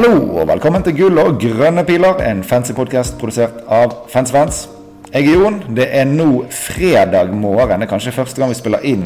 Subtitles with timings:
[0.00, 4.62] Hallo og velkommen til Gull og grønne piler, en fancy podkast produsert av Fansfans.
[5.12, 5.58] Jeg er Jon.
[5.76, 7.82] Det er nå fredag morgen.
[7.82, 9.04] Det er kanskje første gang vi spiller inn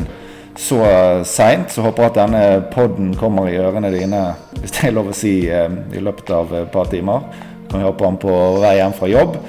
[0.55, 0.79] så
[1.27, 1.75] seint.
[1.75, 4.23] Så håper jeg at denne podden kommer i ørene dine,
[4.61, 7.27] hvis det er lov å si, eh, i løpet av et par timer.
[7.73, 9.41] Kan vi håpe han på vei hjem fra jobb.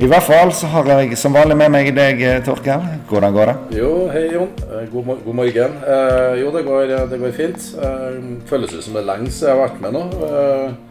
[0.00, 2.88] I hvert fall så har jeg som vanlig med meg deg, Torkel.
[3.12, 3.78] Hvordan går det?
[3.82, 4.48] Jo, hei Jon.
[4.64, 5.78] Eh, god, god morgen.
[5.84, 7.70] Eh, jo, det går, det går fint.
[7.84, 8.18] Eh,
[8.48, 10.08] føles ut som det er lenge siden jeg har vært med nå.
[10.24, 10.85] Eh,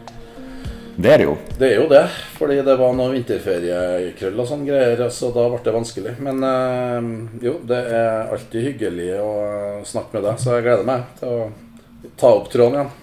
[0.96, 1.34] det er det jo.
[1.60, 2.02] Det er jo det,
[2.38, 6.14] fordi det var noe vinterferiekrøll og sånn greier, så da ble det vanskelig.
[6.24, 7.10] Men øh,
[7.44, 9.32] jo, det er alltid hyggelig å
[9.84, 11.50] snakke med deg, så jeg gleder meg til å
[12.16, 12.94] ta opp tråden igjen.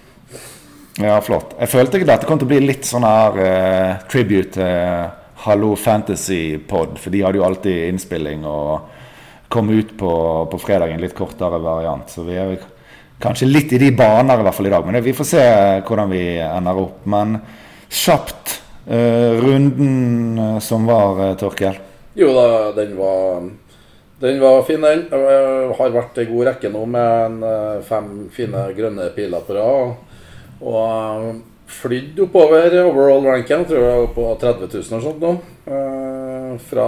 [1.04, 1.54] Ja, flott.
[1.60, 5.08] Jeg følte ikke dette kom til å bli litt sånn her uh, tribute til
[5.46, 8.92] Hallo Fantasy-pod, for de hadde jo alltid innspilling og
[9.54, 10.14] kom ut på,
[10.50, 12.10] på fredag en litt kortere variant.
[12.10, 12.56] Så vi er
[13.22, 14.88] kanskje litt i de baner i hvert fall i dag.
[14.88, 15.44] Men vi får se
[15.86, 17.04] hvordan vi ender opp.
[17.10, 17.38] Men
[17.94, 18.58] kjapt
[18.90, 21.78] uh, runden uh, som var, uh, Torkel?
[22.18, 23.46] Jo da, den var
[24.24, 25.02] den var fin, den.
[25.12, 27.42] Har vært ei god rekke nå med
[27.84, 29.98] fem fine grønne piler på rad.
[30.64, 31.26] Og
[31.68, 33.66] flydd oppover overall-ranken.
[33.68, 35.34] Tror jeg på 30 000 og sånt nå.
[35.66, 36.88] Eh, fra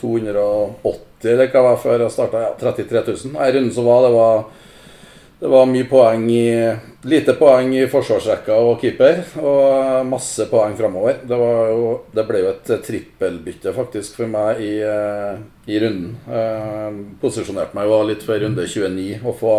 [0.00, 2.46] 280 eller hva var før jeg starta.
[2.46, 3.36] Ja, 33 000.
[3.44, 4.44] Ei runde som var, det var
[5.40, 6.46] det var mye poeng i
[7.08, 11.22] Lite poeng i forsvarsrekka og keeper, og masse poeng framover.
[11.24, 11.38] Det,
[12.12, 14.74] det, ble jo et trippelbytte faktisk for meg i,
[15.64, 16.10] i runden.
[16.28, 19.54] Jeg posisjonerte meg jo litt før runde 29 og få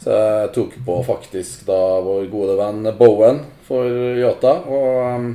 [0.00, 4.54] så jeg tok på faktisk da vår gode venn Bowen for Yota.
[4.64, 5.26] Og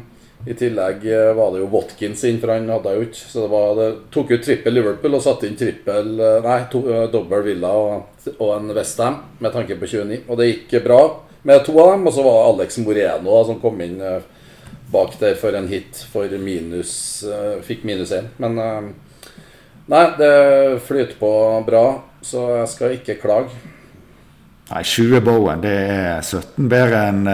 [0.45, 3.49] i tillegg eh, var det jo Watkins inn, for han hadde jo ikke Så det,
[3.49, 7.47] var, det tok ut trippel Liverpool og satte inn trippel eh, Nei, to, uh, dobbel
[7.47, 10.21] Villa og, og en Westham med tanke på 29.
[10.29, 11.01] Og det gikk bra
[11.45, 12.05] med to av dem.
[12.05, 13.99] Og så var Alex Moreno da, som kom inn
[14.93, 16.95] bak der for en hit for minus
[17.65, 18.29] Fikk minus én.
[18.41, 20.33] Men nei, det
[20.85, 21.31] flyter på
[21.67, 21.85] bra,
[22.25, 23.53] så jeg skal ikke klage.
[24.71, 27.29] Nei, 20 Bowen det er 17 bedre enn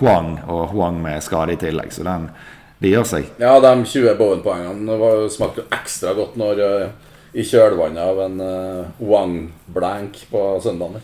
[0.00, 1.92] Huang, og Huang med skade i tillegg.
[1.94, 2.28] Så den,
[2.82, 3.30] de gjør seg.
[3.42, 10.24] Ja, de 20 Bowen-poengene smakte ekstra godt når uh, i kjølvannet av en uh, Wang-blank
[10.30, 11.02] på søndagen.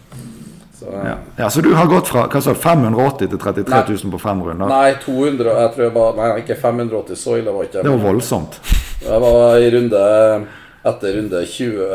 [0.81, 1.17] Så, ja.
[1.37, 1.51] ja.
[1.51, 4.71] så du har gått fra sa 580 til 33 000 på fem runder?
[4.71, 7.21] Nei, 200, jeg tror jeg var, nei, ikke 580.
[7.21, 7.93] Så ille var ikke det.
[7.93, 8.57] var voldsomt.
[9.01, 10.01] Det var i runde
[10.81, 11.91] etter runde 20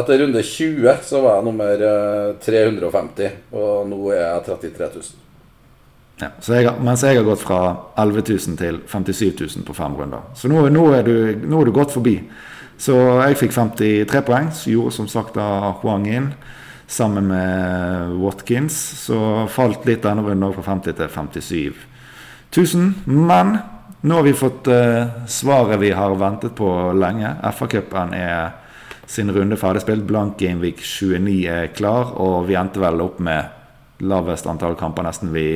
[0.00, 1.84] Etter runde 20 så var jeg nummer
[2.44, 5.23] 350, eh, og nå er jeg 33 000.
[6.20, 7.60] Ja, jeg, mens jeg har gått fra
[7.98, 10.28] 11 000 til 57 000 på fem runder.
[10.38, 12.20] Så nå, nå, er, du, nå er, du, godt forbi.
[12.78, 16.30] Så jeg fikk 53 poeng, så gjorde som sagt da Huang inn
[16.90, 18.78] sammen med Watkins.
[19.04, 19.18] Så
[19.50, 21.82] falt litt denne runden fra 50 til 57
[22.76, 22.90] 000.
[23.10, 23.56] Men
[24.04, 27.34] nå har vi fått uh, svaret vi har ventet på lenge.
[27.58, 28.52] FA-cupen er
[29.10, 30.06] sin runde ferdigspilt.
[30.06, 35.32] Blank Gameweek 29 er klar, og vi endte vel opp med lavest antall kamper nesten
[35.34, 35.48] vi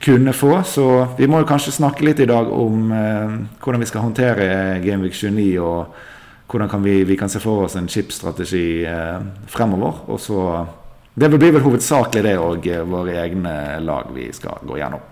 [0.00, 0.62] kunne få.
[0.64, 0.86] Så
[1.18, 4.48] vi må kanskje snakke litt i dag om eh, hvordan vi skal håndtere
[4.84, 10.04] Gameweek 29, og hvordan kan vi, vi, kan se for oss en chipstrategi eh, fremover.
[10.08, 10.66] Og så
[11.14, 15.02] Det blir vel hovedsakelig det og våre egne lag vi skal gå gjennom.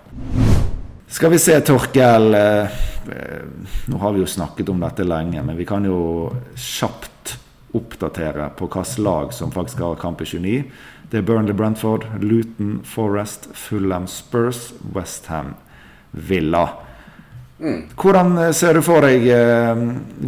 [1.08, 2.34] Skal vi se, Torkel.
[2.34, 2.78] Eh,
[3.12, 3.44] eh,
[3.88, 7.38] nå har vi jo snakket om dette lenge, men vi kan jo kjapt
[7.76, 10.62] oppdatere på hvilket lag som faktisk har kamp i 29.
[11.10, 15.54] Det er Burnley Brentford, Luton Forest, Fulham Spurs, Westham
[16.10, 16.68] Villa.
[17.60, 17.88] Mm.
[17.96, 19.80] Hvordan eh, ser du for deg uh,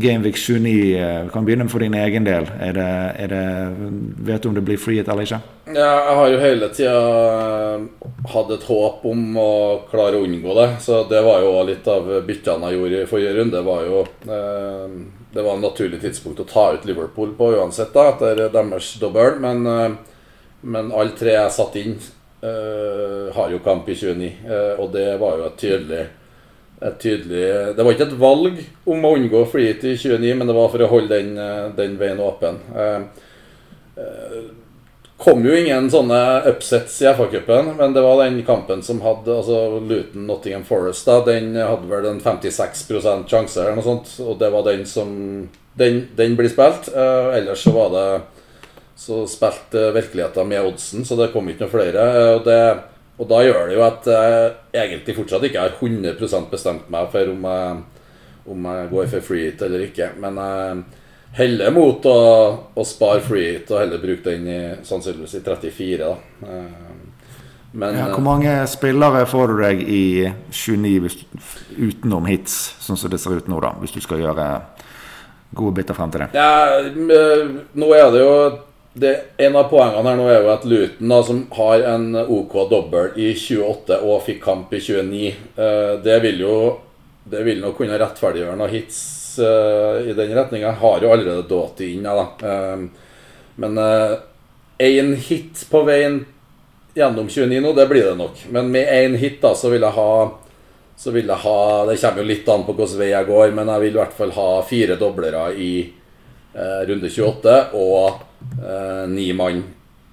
[0.03, 0.63] Gameweek 29?
[0.65, 2.49] Vi kan begynne for din egen del.
[2.59, 2.89] Er det,
[3.23, 3.45] er det,
[4.27, 5.39] vet du om det blir frihet eller ikke?
[5.71, 7.87] Ja, jeg har jo hele tida uh,
[8.33, 9.53] hatt et håp om å
[9.93, 10.69] klare å unngå det.
[10.83, 13.67] Så det var jo litt av byttene jeg gjorde i forrige runde.
[13.69, 15.01] var jo uh,
[15.31, 19.39] Det var en naturlig tidspunkt å ta ut Liverpool på uansett, da, etter deres dobbel.
[19.45, 20.01] Men,
[20.61, 22.01] men alle tre jeg satte inn,
[22.41, 24.29] har jo kamp i 29,
[24.81, 26.05] og det var jo et tydelig
[26.81, 30.57] et tydelig Det var ikke et valg om å unngå flyet i 29, men det
[30.57, 32.57] var for å holde den, eh, den veien åpen.
[32.73, 33.05] Uh,
[34.01, 34.41] eh,
[35.21, 39.81] kom jo ingen sånne upsets i FA-cupen, men det var den kampen som hadde altså
[39.85, 41.05] Luton Nottingham Forest.
[41.07, 45.49] da, Den hadde vel en 56% sjanse, eller noe sånt, og det var den som
[45.81, 46.89] Den, den blir spilt.
[46.93, 48.21] Eh, ellers så var det
[49.01, 52.09] Så spilte virkeligheten med oddsen, så det kom ikke noen flere.
[52.37, 52.63] og det
[53.21, 57.33] og da gjør det jo at jeg egentlig fortsatt ikke har 100 bestemt meg for
[57.35, 57.75] om jeg,
[58.49, 60.07] om jeg går for free hit eller ikke.
[60.23, 60.79] Men jeg
[61.37, 62.21] heller mot å,
[62.73, 65.99] å spare free hit og heller bruke den i, sannsynligvis i 34.
[66.01, 66.15] da.
[66.49, 66.97] Eh,
[67.73, 70.05] Men Ja, eh, hvor mange spillere får du deg i
[70.51, 71.19] 29 hvis,
[71.77, 73.77] utenom hits, sånn som det ser ut nå, da?
[73.79, 74.49] Hvis du skal gjøre
[75.55, 76.33] gode biter frem til det.
[76.35, 78.35] Ja, nå er det jo
[78.93, 82.57] det, En av poengene her nå er jo at Luton, da, som har en OK
[82.71, 85.27] dobbel i 28 og fikk kamp i 29,
[85.57, 86.57] eh, det vil jo
[87.31, 88.99] det vil nok kunne rettferdiggjøre noen hits
[89.39, 90.73] eh, i den retninga.
[90.81, 92.27] Har jo allerede Doughty inn, da.
[92.43, 93.17] Eh,
[93.61, 93.79] men
[94.81, 96.23] én hit på veien
[96.97, 98.47] gjennom 29 nå, det blir det nok.
[98.51, 100.13] Men med én hit da, så vil jeg ha
[101.01, 103.71] så vil jeg ha Det kommer jo litt an på hvilken vei jeg går, men
[103.73, 109.33] jeg vil i hvert fall ha fire doblere i eh, runde 28 og eh, ni
[109.33, 109.63] mann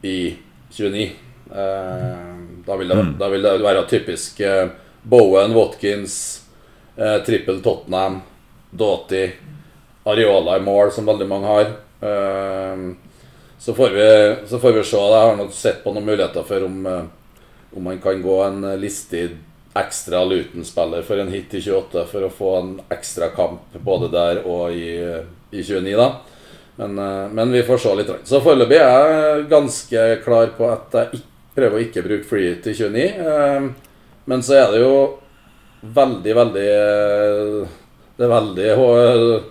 [0.02, 0.36] i
[0.72, 1.12] 29.
[1.52, 2.36] Eh,
[2.66, 4.68] da, vil det, da vil det være typisk eh,
[5.04, 6.44] Bowen, Watkins,
[6.96, 8.22] eh, trippel Tottenham,
[8.72, 9.32] Doughty,
[10.04, 11.76] Areola i mål, som veldig mange har.
[12.02, 12.88] Eh,
[13.60, 14.98] så får, vi, så får vi se.
[14.98, 17.04] Jeg har nok sett på noen muligheter for om, eh,
[17.76, 19.30] om man kan gå en eh, listig
[19.78, 24.40] ekstra Luton-spiller for en hit i 28 for å få en ekstra kamp både der
[24.46, 24.96] og i,
[25.52, 26.08] i 29, da.
[26.78, 28.12] Men, eh, men vi får se litt.
[28.30, 31.24] Så foreløpig er jeg ganske klar på at jeg
[31.58, 33.08] prøver å ikke bruke hit i 29.
[33.18, 33.70] eh,
[34.28, 34.96] Men så er det jo
[35.82, 37.68] veldig, veldig eh,
[38.18, 38.70] Det er veldig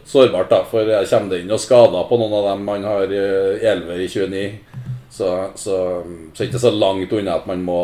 [0.07, 0.63] sårbart, da.
[0.71, 3.23] For jeg kommer det inn og skader på noen av dem man har i
[3.63, 4.47] 11 i 29.
[5.11, 5.77] Så, så,
[6.35, 7.79] så ikke så langt unna at man må,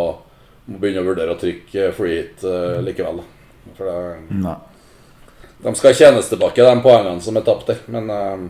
[0.66, 3.22] må begynne å vurdere å trykke eh, likevel.
[3.78, 4.56] For det, Nei.
[5.62, 7.78] de skal tjenes tilbake, de poengene som er tapt der.
[7.94, 8.44] Men eh,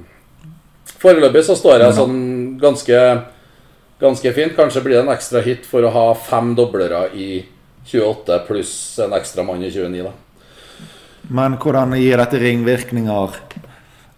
[1.03, 2.19] foreløpig så står jeg sånn
[2.63, 2.99] ganske,
[4.03, 4.55] ganske fint.
[4.57, 7.43] Kanskje blir det en ekstra hit for å ha fem doblere i
[7.89, 10.13] 28 pluss en ekstra mann i 29, da.
[11.33, 13.39] Men hvordan gir dette ringvirkninger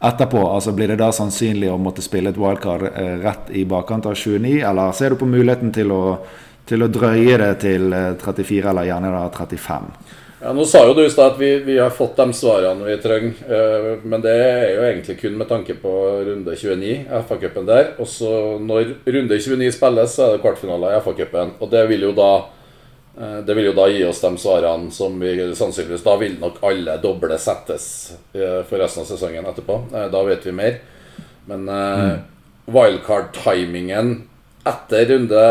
[0.05, 0.41] etterpå?
[0.49, 4.17] Altså Blir det da sannsynlig å måtte spille et wildcard eh, rett i bakkant av
[4.17, 6.03] 29, eller ser du på muligheten til å,
[6.69, 9.91] til å drøye det til eh, 34, eller gjerne da 35?
[10.45, 12.99] Ja, Nå sa jo du i stad at vi, vi har fått de svarene vi
[13.01, 15.93] trenger, eh, men det er jo egentlig kun med tanke på
[16.27, 16.91] runde 29,
[17.31, 17.95] FA-cupen der.
[17.97, 21.55] Og så når runde 29 spilles, så er det kvartfinaler i FA-cupen.
[21.65, 25.17] Og det vil jo da eh, det vil jo da gi oss de svarene som
[25.17, 27.89] vi sannsynligvis Da vil nok alle doble settes
[28.37, 29.81] eh, for resten av sesongen etterpå.
[30.13, 30.81] Da vet vi mer.
[31.49, 32.21] Men mm.
[32.69, 34.19] wildcard-timingen
[34.69, 35.47] etter runde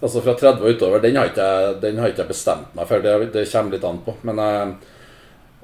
[0.00, 2.88] Altså fra 30 og utover, den har ikke jeg, den har ikke jeg bestemt meg
[2.88, 3.04] for.
[3.04, 4.14] Det, det kommer litt an på.
[4.24, 4.70] Men eh,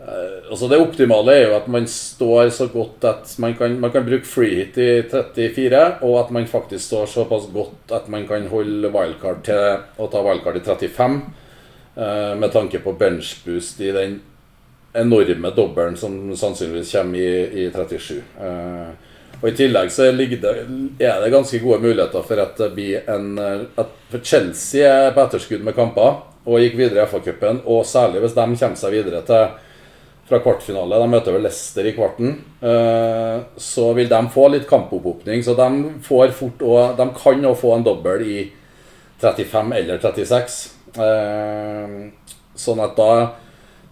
[0.05, 3.95] eh, altså det optimale er jo at man står så godt at man kan, man
[3.95, 8.29] kan bruke free hit i 34, og at man faktisk står såpass godt at man
[8.29, 11.19] kan holde wildcard til å ta wildcard i 35,
[11.97, 14.21] eh, med tanke på benchboost i den
[14.97, 18.21] enorme dobbelen som sannsynligvis kommer i, i 37.
[19.43, 20.41] Og I tillegg så det,
[21.05, 25.25] er det ganske gode muligheter for at det blir en at For Chelsea er på
[25.27, 27.65] etterskudd med kamper og gikk videre i FA-cupen.
[27.67, 29.49] Og særlig hvis de kommer seg videre til
[30.27, 35.43] fra kvartfinale, de møter vel Leicester i kvarten, eh, så vil de få litt kampopphopning.
[35.47, 38.39] Så de får fort også, De kan òg få en dobbel i
[39.23, 40.57] 35 eller 36.
[40.99, 41.95] Eh,
[42.57, 43.11] sånn at da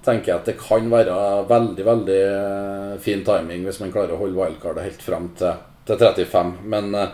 [0.04, 1.18] tenker jeg at det kan være
[1.48, 6.00] veldig veldig eh, fin timing hvis man klarer å holde wildcardet helt frem til, til
[6.00, 6.52] 35.
[6.70, 7.06] Men uh,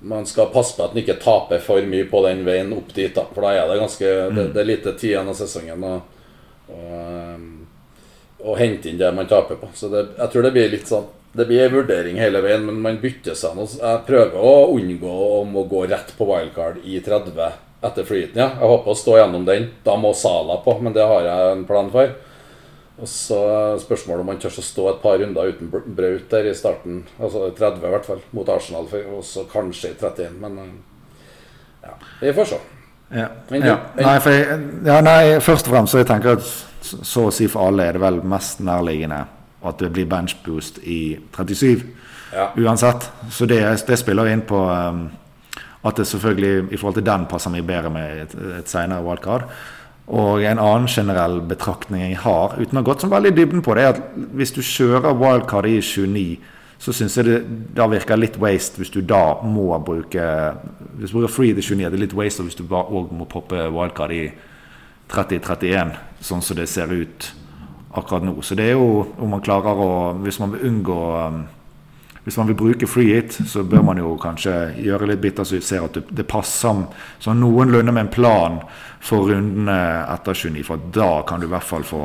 [0.00, 3.14] man skal passe på at man ikke taper for mye på den veien opp dit.
[3.14, 5.94] da For da er det ganske det, det er lite tid igjen av sesongen å,
[6.72, 9.70] å, eh, hente inn det man taper på.
[9.74, 12.80] Så det, jeg tror det blir litt sånn det blir en vurdering hele veien, men
[12.82, 13.62] man bytter seg nå.
[13.78, 17.36] Jeg prøver å unngå om å gå rett på wildcard i 30
[17.82, 18.36] etter flyten.
[18.40, 18.50] Ja.
[18.60, 19.70] Jeg håper å stå gjennom den.
[19.86, 22.12] Da må Sala på, men det har jeg en plan for.
[23.00, 23.38] Og så
[23.80, 27.04] spørsmålet om man tør å stå et par runder uten br- Braut der i starten.
[27.18, 28.88] Altså 30 i hvert fall, mot Arsenal.
[29.16, 30.74] Og så kanskje i 31, men eh,
[31.86, 32.58] ja, vi får se.
[33.16, 33.28] Ja.
[33.48, 33.78] Men ja.
[33.96, 36.44] Nei, for jeg, ja, nei, først og fremst så jeg tenker at
[36.84, 39.24] så så å si for alle er det vel mest nærliggende
[39.68, 41.82] at det blir benchboost i 37
[42.32, 42.46] Ja.
[42.56, 43.08] uansett.
[43.32, 43.58] Så det,
[43.88, 45.02] det spiller inn på um,
[45.86, 49.46] at det selvfølgelig i forhold til den passer mye bedre med et, et senere wildcard.
[50.10, 53.62] Og en annen generell betraktning jeg har, uten å ha gått så veldig i dybden
[53.62, 54.00] på det, er at
[54.36, 56.24] hvis du kjører wildcard i 29,
[56.80, 57.38] så syns jeg det
[57.76, 60.22] da virker litt waste hvis du da må bruke
[60.96, 63.68] Hvis du bruker free til 29, er det litt waste hvis du òg må poppe
[63.68, 64.24] wildcard i
[65.10, 65.94] 30-31,
[66.24, 67.30] sånn som det ser ut
[67.98, 68.36] akkurat nå.
[68.46, 69.90] Så det er jo om man klarer å
[70.22, 71.40] Hvis man vil unngå um,
[72.24, 74.52] hvis man vil bruke freehit, så bør man jo kanskje
[74.84, 76.84] gjøre litt bitter så du ser at det, det passer
[77.22, 78.60] sånn noenlunde med en plan
[79.00, 80.66] for rundene etter 29.
[80.68, 82.04] For da kan du i hvert fall få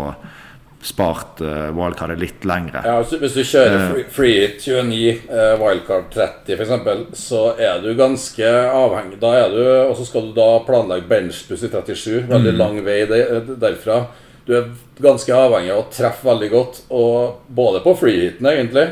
[0.86, 2.84] spart uh, wildcardet litt lengre.
[2.86, 7.82] Ja, altså, Hvis du kjører free, free hit 29, uh, wildcard 30 f.eks., så er
[7.82, 9.18] du ganske avhengig.
[9.22, 12.28] Da er du, Og så skal du da planlegge benchbuss i 37.
[12.30, 12.62] Veldig mm.
[12.62, 14.04] lang vei derfra.
[14.46, 14.68] Du er
[15.02, 18.88] ganske avhengig av å treffe veldig godt, og både på freehiten, egentlig.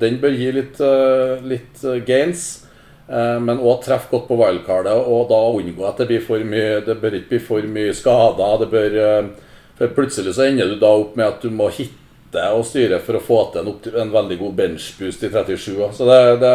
[0.00, 2.50] Den bør gi litt, uh, litt gains.
[3.12, 6.94] Men òg treffe godt på wildcardet, og da unngå at det blir for mye Det
[7.02, 8.62] bør ikke bli for mye skader.
[8.62, 8.94] Det bør
[9.82, 13.18] for plutselig så ender du da opp med at du må hitte og styre for
[13.18, 15.78] å få til en, en veldig god benchboost i 37.
[15.96, 16.52] Så det, det,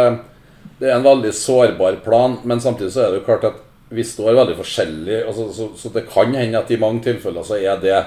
[0.80, 4.04] det, er en veldig sårbar plan, men samtidig så er det jo klart at vi
[4.08, 5.20] står veldig forskjellig.
[5.28, 7.98] Altså, så, så, det kan hende at i mange tilfeller så er det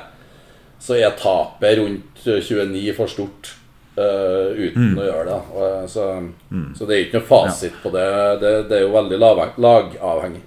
[0.80, 3.56] Så er tapet rundt 29 for stort.
[4.00, 4.98] Uh, uten mm.
[5.02, 5.38] å gjøre det.
[5.52, 6.04] Og, så,
[6.48, 6.68] mm.
[6.78, 7.80] så, det er ikke noe fasit ja.
[7.82, 8.06] på det.
[8.40, 8.52] det.
[8.70, 8.76] det.
[8.78, 10.42] er jo veldig lagavhengig.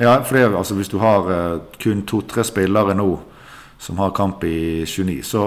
[0.00, 3.10] Ja, for det, altså, hvis du har uh, kun to-tre spillere nå
[3.78, 5.44] som har kamp i 29, så,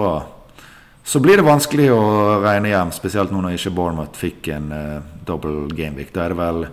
[1.04, 2.00] så blir det vanskelig å
[2.46, 2.94] regne hjem.
[2.94, 6.14] Spesielt nå når ikke Bournemouth fikk en uh, double gameweek.
[6.14, 6.64] Da er det vel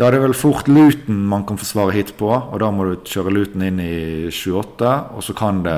[0.00, 2.94] da er det vel fort Luton man kan forsvare hit på, og da må du
[3.04, 4.92] kjøre Luton inn i 28.
[5.12, 5.76] Og så kan det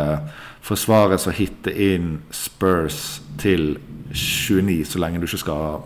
[0.62, 3.80] forsvares å hitte inn Spurs til
[4.14, 5.82] 29, så lenge du ikke skal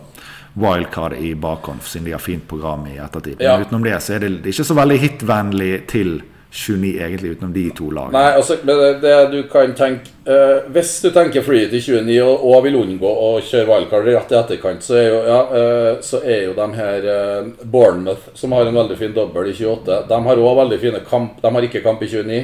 [0.57, 3.41] wildcard i bakhånd, siden de har fint program i ettertid.
[3.41, 3.55] Ja.
[3.57, 7.69] Men utenom det så er det ikke så veldig hitvennlig til 29, egentlig, utenom de
[7.71, 8.17] to lagene.
[8.17, 12.45] Nei, altså, det, det du kan tenke uh, Hvis du tenker free til 29 og,
[12.47, 16.21] og, vil unngå å kjøre wildcard rett i etterkant, så er jo, ja, uh, så
[16.23, 20.21] er jo de her uh, Bournemouth, som har en veldig fin dobbel i 28, de
[20.27, 22.39] har òg veldig fine kamp De har ikke kamp i 29,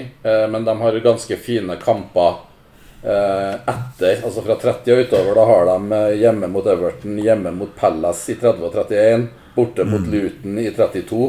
[0.52, 2.42] men de har ganske fine kamper
[3.04, 8.32] etter, altså fra 30 og utover, da har de hjemme mot Everton, hjemme mot Palace
[8.32, 9.26] i 30 og 31,
[9.58, 10.14] borte mot mm.
[10.14, 11.28] Luton i 32,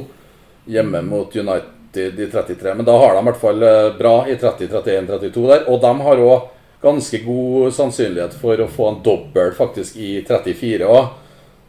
[0.71, 2.74] hjemme mot United i 33.
[2.74, 5.66] Men da har de i hvert fall eh, bra i 30, 31, 32 der.
[5.72, 6.50] Og de har òg
[6.84, 11.12] ganske god sannsynlighet for å få en dobbel faktisk i 34 òg.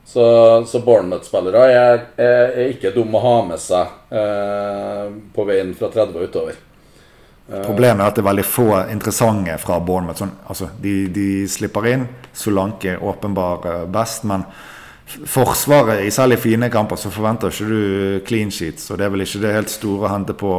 [0.06, 0.26] Så,
[0.70, 5.90] så Bournemouth-spillere er, er, er, ikke dumme å ha med seg eh, på veien fra
[5.90, 6.60] 30 og utover.
[7.46, 10.22] Problemet er at det er veldig få interessante fra Bournemouth.
[10.22, 12.06] Sånn, altså, de, de, slipper inn.
[12.34, 14.26] Solanke er åpenbar eh, best.
[14.30, 14.46] Men
[15.06, 18.90] Forsvaret, i særlig fine kamper, så forventer ikke du clean sheets.
[18.90, 20.54] Og det er vel ikke det helt store å hente på,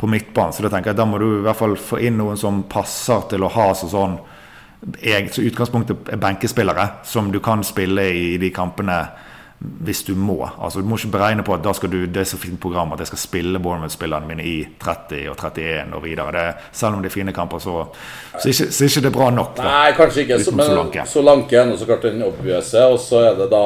[0.00, 0.54] på midtbanen.
[0.56, 3.28] Så da tenker jeg da må du i hvert fall få inn noen som passer
[3.30, 4.16] til å ha så sånn
[4.98, 8.96] jeg, så utgangspunktet er benkespillere som du kan spille i de kampene
[9.62, 10.48] hvis du må.
[10.60, 12.92] Altså Du må ikke beregne på at da skal du, det er så fint program
[12.92, 16.32] at jeg skal spille Bournemouth-spillerne mine i 30 og 31 og videre.
[16.32, 17.86] Det, selv om det er fine kamper, så,
[18.38, 19.56] så, ikke, så ikke det er bra nok.
[19.56, 20.42] Da, Nei, kanskje ikke.
[20.42, 21.06] Så, men Solanke.
[21.06, 22.84] Solanke er så klart den obviøse.
[22.90, 23.64] Og så er det da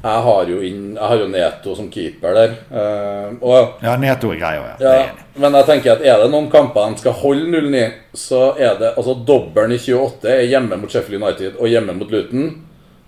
[0.00, 2.54] jeg har jo, inn, jeg har jo Neto som keeper der.
[2.72, 4.94] Uh, og, ja, Neto er greia, ja.
[4.96, 5.26] ja.
[5.40, 7.82] Men jeg tenker at er det noen kamper de skal holde 0-9,
[8.16, 12.12] så er det altså Dobbelen i 28 er hjemme mot Sheffield United og hjemme mot
[12.12, 12.48] Luton.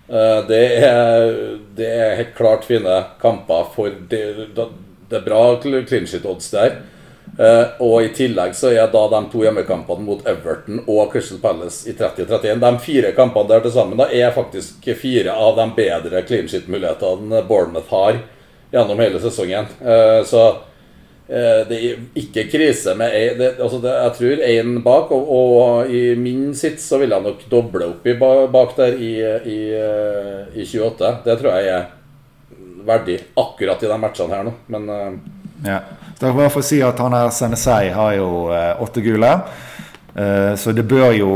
[0.07, 1.35] Eh, det er,
[1.75, 4.23] det er, helt klart fine kamper for Det,
[5.09, 6.81] det er bra clean shit-odds der.
[7.33, 11.87] Uh, og i tillegg så er da de to hjemmekampene mot Everton og Crystal Palace
[11.89, 16.21] i 30-31 De fire kampene der til sammen da er faktisk fire av de bedre
[16.27, 18.19] clean shit-mulighetene Bournemouth har
[18.75, 19.71] gjennom hele sesongen.
[19.81, 20.72] Uh, så Eh,
[21.33, 26.53] det er ikke krise med ei altså Jeg tror én bak, og, og, i min
[26.53, 29.13] sits så vil jeg nok doble opp i bak der i,
[29.49, 31.13] i, eh, i, 28.
[31.25, 31.89] Det tror jeg er
[32.85, 35.11] verdig akkurat i de matchene her nå, men uh...
[35.65, 35.81] ja.
[36.19, 38.27] Så jeg bare få si at han her Senesei har jo
[38.85, 39.31] åtte gule.
[40.55, 41.31] Så det bør jo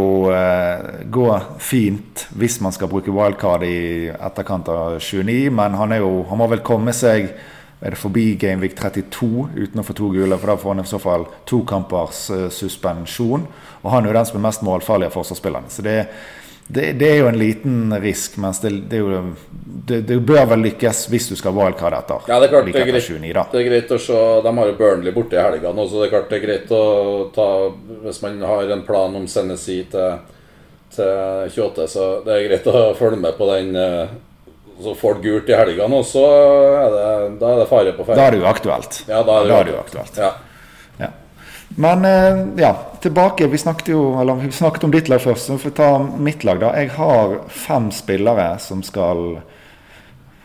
[1.12, 1.26] gå
[1.60, 6.48] fint hvis man skal bruke wildcard i etterkant av 29, men han, jo, han må
[6.54, 7.34] vel komme seg
[7.80, 10.90] er det forbi Gamevik 32 uten å få to gule, for da får han i
[10.90, 13.46] så fall to kampers uh, suspensjon.
[13.84, 15.70] Og han er jo den som er mest målfarlig av forsvarsspillerne.
[15.70, 15.98] Så det,
[16.68, 19.22] det, det, er jo en liten risk, mens det, det, jo,
[19.88, 22.26] det, bør vel lykkes hvis du skal wildcard etter.
[22.28, 24.72] Ja, det er klart det er, greit, 29, det er greit å se De har
[24.72, 26.82] jo Burnley borte i helga nå, så det er klart det er greit å
[27.36, 27.48] ta
[28.04, 30.18] Hvis man har en plan om Senesi til,
[30.98, 33.78] til 28, så det er greit å følge med på den.
[33.78, 34.18] Uh,
[34.84, 37.08] så får du gult i helgene, og så er det,
[37.42, 38.20] da er det fare på ferde.
[38.20, 39.00] Da er det uaktuelt.
[39.08, 40.20] Ja, da er det, da er det uaktuelt.
[40.22, 40.32] Ja.
[41.02, 41.10] ja.
[41.82, 43.48] Men eh, ja, tilbake.
[43.48, 45.50] Vi snakket jo eller, vi snakket om ditt lag først.
[45.50, 45.92] Så får vi ta
[46.30, 46.74] mitt lag, da.
[46.78, 49.40] Jeg har fem spillere som skal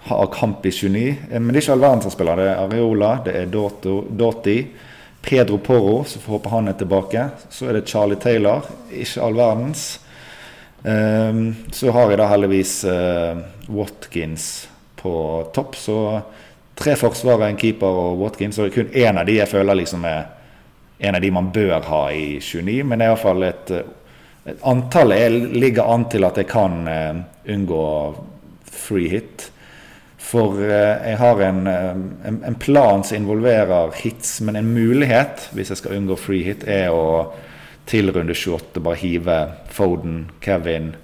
[0.09, 1.05] ha kamp i 29.
[1.31, 2.41] Eh, men det er ikke all verden som spiller.
[2.41, 4.59] Det er Areola, det er Dotti,
[5.23, 7.29] Pedro Porro, så får håpe han er tilbake.
[7.51, 9.85] Så er det Charlie Taylor, ikke all verdens.
[10.83, 15.15] Um, så har jeg da heldigvis uh, Watkins på
[15.55, 15.77] topp.
[15.79, 15.97] Så
[16.79, 18.59] tre forsvarere, en keeper og Watkins.
[18.59, 20.25] Og kun én av de jeg føler liksom er
[21.03, 22.83] en av de man bør ha i 29.
[22.87, 23.73] Men det er iallfall et,
[24.47, 27.25] et antall jeg ligger an til at jeg kan eh,
[27.55, 27.87] unngå
[28.71, 29.49] free hit.
[30.23, 31.89] For eh, jeg har en, eh,
[32.31, 36.63] en, en, plan som involverer hits, men en mulighet, hvis jeg skal unngå free hit,
[36.71, 37.33] er å
[37.87, 39.39] til runde 28 bare hive
[39.73, 40.95] Foden, Kevin,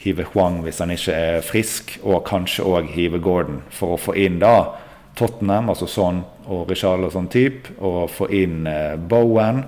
[0.00, 4.16] hive Huang hvis han ikke er frisk, og kanskje òg hive Gordon, for å få
[4.16, 4.72] inn da
[5.18, 9.64] Tottenham, altså sånn, og Richard og sånn type, og få inn eh, Bowen,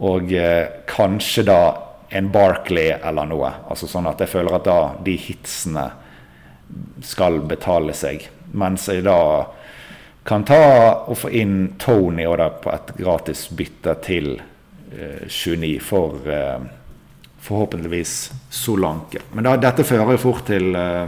[0.00, 1.60] og eh, kanskje da
[2.10, 3.50] en Barkley eller noe.
[3.70, 5.86] Altså sånn at jeg føler at da de hitsene
[7.04, 8.24] skal betale seg.
[8.58, 9.18] Mens jeg da
[10.26, 10.62] kan ta
[11.08, 14.34] og få inn Tony og da på et gratis bytte til
[14.92, 16.60] eh, 29 for eh,
[17.40, 19.22] forhåpentligvis Solanke.
[19.32, 21.06] Men da, dette fører jo fort til eh,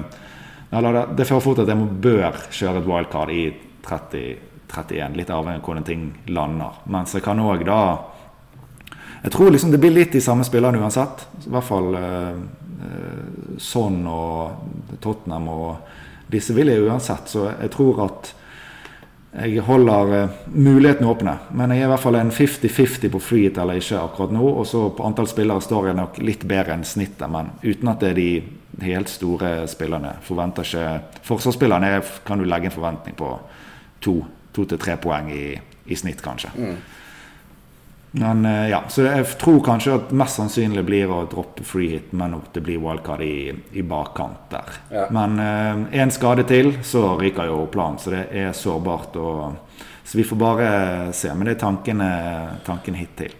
[0.73, 3.45] Det fører fort til at jeg må bør kjøre et wildcard i
[3.85, 6.79] 30-31, litt avhengig av hvordan ting lander.
[6.89, 7.83] Mens jeg kan òg da
[9.23, 11.27] jeg tror liksom det blir litt de samme spillerne uansett.
[11.47, 11.93] I hvert fall
[13.63, 17.29] Son og Tottenham og disse vil jeg uansett.
[17.31, 18.33] Så jeg tror at
[19.33, 21.37] jeg holder eh, mulighetene åpne.
[21.57, 24.45] Men jeg er i hvert fall en 50-50 på free hit eller ikke akkurat nå.
[24.45, 28.03] Og så på antall spillere står jeg nok litt bedre enn snittet, men uten at
[28.05, 28.31] det er de
[28.85, 30.15] helt store spillerne.
[30.27, 31.95] Forventer ikke Forsvarsspillerne
[32.27, 33.31] kan du legge en forventning på
[34.05, 34.19] to,
[34.53, 35.47] to til tre poeng i,
[35.87, 36.53] i snitt, kanskje.
[36.57, 36.77] Mm.
[38.15, 42.11] Men eh, ja, Så jeg tror kanskje at mest sannsynlig blir å droppe free hit,
[42.13, 44.75] men at det blir wildcard i, i bakkant der.
[44.93, 45.07] Ja.
[45.15, 48.01] Men én eh, skade til, så ryker jo planen.
[48.03, 49.17] Så det er sårbart.
[49.17, 50.69] Og, så vi får bare
[51.17, 51.33] se.
[51.33, 52.05] Men det er tanken,
[52.67, 53.33] tanken hittil.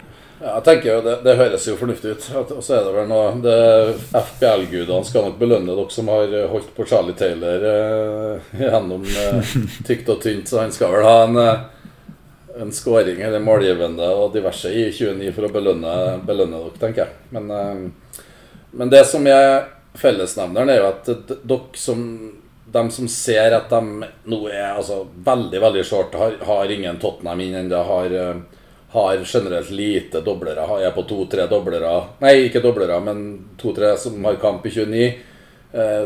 [0.43, 2.25] Ja, jeg tenker jo det, det, høres jo fornuftig ut.
[2.57, 6.87] Og så er det vel noe FBL-gudene skal nok belønne dere som har holdt på
[6.89, 9.55] Charlie Taylor eh, gjennom eh,
[9.89, 11.63] tykt og tynt, så han skal vel ha en eh,
[12.61, 15.95] en scoring eller målgivende og diverse i 29 for å belønne,
[16.27, 17.17] belønne dere, tenker jeg.
[17.31, 18.21] Men, eh,
[18.71, 21.11] men, det som er fellesnevneren, er jo at
[21.43, 22.07] dere som
[22.73, 27.41] de som ser at de nå er altså, veldig veldig short, har, har ingen Tottenham
[27.45, 28.63] inn ennå, har, eh,
[28.95, 30.65] har, generelt lite doblere.
[30.81, 33.27] Jeg på to-tre doblere Nei, ikke doblere, men
[33.61, 35.29] to-tre som har kamp i 29 Eh,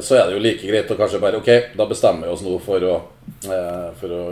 [0.00, 2.55] så er det jo like greit å kanskje bare Ok, da bestemmer vi oss nå
[2.62, 2.96] for å,
[3.50, 4.26] eh, for å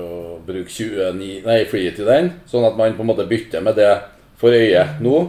[0.47, 2.31] bruke 29, nei, flyet til den.
[2.47, 3.91] Sånn at man på en måte bytter med det
[4.39, 5.25] for øyet nå.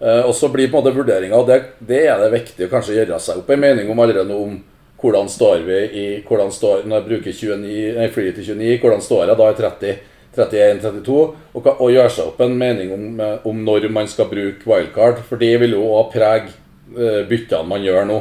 [0.00, 2.70] Eh, og så blir på en måte vurderinga, og det, det, er det viktig å
[2.70, 4.54] kanskje gjøre seg opp en mening om allerede nå om
[5.00, 9.02] hvordan står vi i hvordan står, Når jeg bruker 29, nei, free til 29, hvordan
[9.02, 10.00] står jeg da i 30?
[10.30, 11.14] 31-32,
[11.58, 13.06] og, og gjøre seg opp en mening om,
[13.50, 15.24] om, når man skal bruke wildcard.
[15.26, 18.20] For det vil jo òg prege byttene man gjør nå.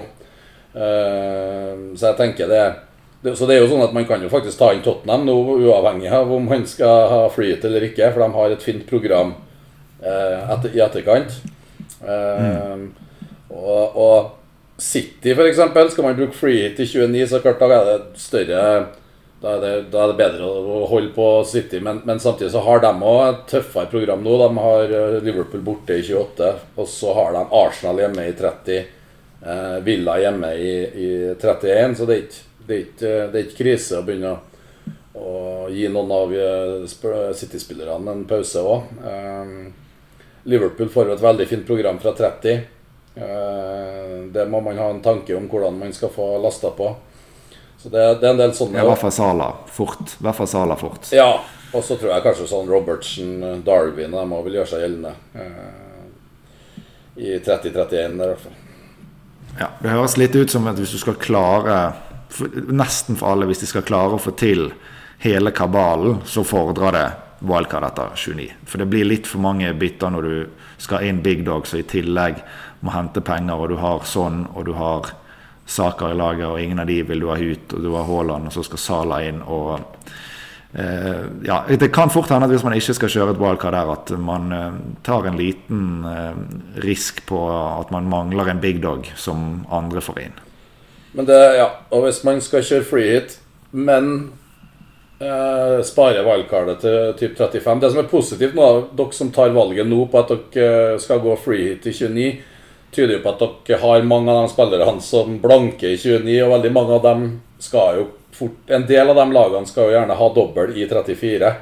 [0.69, 2.65] Uh, så jeg tenker det,
[3.33, 6.11] Så det er jo sånn at man kan jo faktisk ta inn Tottenham nå, uavhengig
[6.13, 9.33] av om han skal ha flyet eller ikke, for de har et fint program
[9.99, 11.33] etter, i etterkant.
[11.99, 12.85] Mm.
[13.51, 14.29] og, og,
[14.79, 15.59] City, f.eks.,
[15.91, 18.61] skal man bruke freehit i 29, så klart da er det større
[19.39, 22.63] da er, det, da er det, bedre å holde på City, men, men samtidig så
[22.65, 24.33] har de òg et tøffere program nå.
[24.41, 28.98] De har Liverpool borte i 28, og så har de Arsenal hjemme i 30
[29.45, 30.73] eh, Villa hjemme i,
[31.05, 31.09] i
[31.41, 34.33] 31, så det er, ikke, det, er ikke, det er ikke krise å begynne
[35.19, 35.35] å,
[35.73, 38.97] gi noen av eh, City-spillerne en pause òg.
[39.05, 39.53] Eh,
[40.49, 42.59] Liverpool får et veldig fint program fra 30.
[43.15, 46.95] Eh, det må man ha en tanke om hvordan man skal få lasta på.
[47.79, 50.15] Så det, det, er en del sånne I hvert fall Sala fort.
[50.19, 51.11] I hvert fall Sala fort.
[51.15, 51.31] Ja,
[51.71, 55.13] og så tror jeg kanskje sånn Robertsen, Darwin De må vil gjøre seg gjeldende.
[55.35, 56.81] Eh,
[57.19, 58.57] I 30-31 der i hvert fall.
[59.59, 61.79] Ja, Det høres litt ut som at hvis du skal klare
[62.69, 64.67] Nesten for alle, hvis de skal klare å få til
[65.19, 67.07] hele kabalen, så fordrer det
[67.41, 68.45] wildcard etter 29.
[68.69, 70.35] For det blir litt for mange bytter når du
[70.77, 72.37] skal inn big dogs og i tillegg
[72.85, 75.09] må hente penger, og du har sånn, og du har
[75.69, 78.47] saker i laget, og ingen av de vil du ha ut, og du har Haaland,
[78.49, 79.41] og så skal Sala inn.
[79.41, 79.81] og
[80.71, 84.11] ja, Det kan fort hende at hvis man ikke skal kjøre et wildcard der, at
[84.21, 86.35] man uh, tar en liten uh,
[86.85, 90.37] risk på at man mangler en big dog som andre får inn.
[91.17, 93.39] Men det, ja, og hvis man skal kjøre free hit,
[93.71, 94.29] men
[95.83, 100.05] spare wildcardet til typ 35 Det som er positivt nå, dere som tar valget nå
[100.07, 102.29] på at dere skal gå free hit i 29,
[102.95, 106.53] tyder jo på at dere har mange av de spillerne som blanker i 29, og
[106.53, 107.25] veldig mange av dem
[107.59, 111.53] skal jo fort En del av de lagene skal jo gjerne ha dobbel i 34.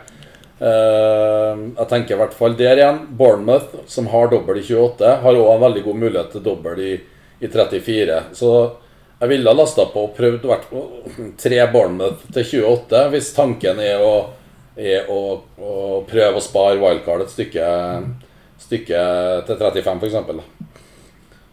[0.57, 2.99] Uh, eh, jeg tenker i hvert fall der igjen.
[3.17, 6.91] Bournemouth, som har dobbel i 28, har òg en veldig god mulighet til dobbel i,
[7.39, 8.19] i 34.
[8.37, 8.51] Så
[9.17, 10.67] jeg ville ha lasta på og prøvd hvert,
[11.41, 14.13] tre Bournemouth til 28, hvis tanken er å,
[14.77, 15.21] er å,
[15.57, 15.73] å
[16.09, 17.67] prøve å spare wildcard et stykke,
[18.67, 19.03] stykke
[19.47, 20.67] til 35, f.eks.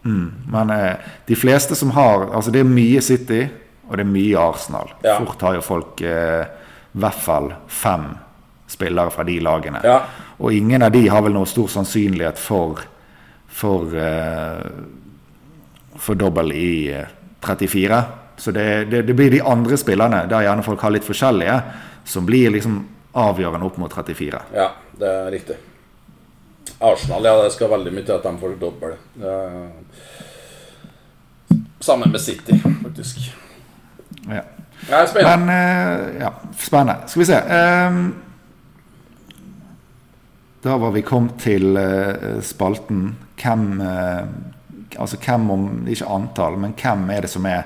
[0.05, 3.47] Mm, men eh, de fleste som har Altså, det er mye City,
[3.87, 4.93] og det er mye Arsenal.
[5.03, 5.19] Ja.
[5.21, 6.43] Fort har jo folk eh,
[6.95, 8.09] i hvert fall fem
[8.67, 9.81] spillere fra de lagene.
[9.85, 9.99] Ja.
[10.41, 12.81] Og ingen av de har vel noe stor sannsynlighet for
[13.55, 14.65] for, eh,
[15.95, 17.05] for dobbel i eh,
[17.39, 18.03] 34.
[18.37, 21.55] Så det, det, det blir de andre spillerne, der gjerne folk har litt forskjellige,
[22.03, 22.81] som blir liksom
[23.15, 24.41] avgjørende opp mot 34.
[24.57, 24.67] Ja,
[24.99, 25.55] det er riktig.
[26.83, 28.97] Arsenal, ja, det skal veldig mye til at de får dobbel.
[31.79, 33.29] Sammen med City, faktisk.
[34.29, 34.43] Ja.
[34.89, 35.45] Ja, spennende.
[35.45, 37.07] Men eh, ja, spennende.
[37.07, 37.39] Skal vi se.
[37.39, 38.13] Ehm,
[40.61, 44.27] da var vi kommet til eh, spalten hvem eh,
[44.95, 47.65] Altså hvem om Ikke antall, men hvem er det som er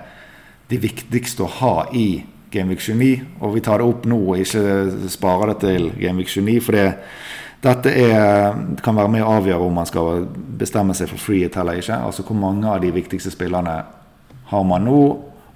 [0.70, 3.10] de viktigste å ha i Gameweek 29?
[3.46, 6.56] Og vi tar det opp nå og ikke sparer det til Gameweek 29.
[6.66, 6.88] For det,
[7.62, 10.26] dette er, det kan være med å avgjøre om man skal
[10.58, 12.00] bestemme seg for free hit eller ikke.
[12.08, 13.78] Altså hvor mange av de viktigste spillerne
[14.50, 15.04] har man nå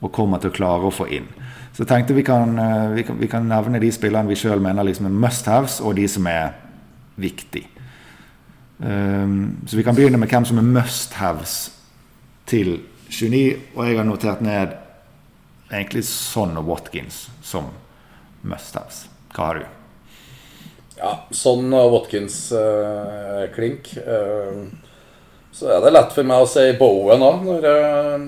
[0.04, 1.30] og kommer til å klare å få inn.
[1.74, 4.62] Så jeg tenkte vi kan, eh, vi kan, vi kan nevne de spillerne vi sjøl
[4.62, 6.54] mener liksom er must-haves, og de som er
[7.18, 7.64] viktig.
[8.84, 11.72] Um, så vi kan begynne med hvem som er must-haves
[12.50, 13.62] til 29.
[13.76, 14.76] Og jeg har notert ned
[15.72, 17.72] egentlig Son og Watkins som
[18.44, 19.06] must-haves.
[19.34, 19.66] Hva har du?
[20.98, 24.66] Ja, Son og Watkins eh, uh,
[25.54, 28.24] så er det lett for meg å si Bowen òg, når eh,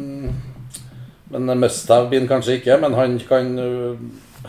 [1.40, 3.98] Men Musthav binder kanskje ikke, men han kan uh,